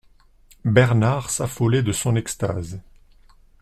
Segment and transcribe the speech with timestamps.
[0.65, 2.81] Bernard s'affolait de son extase.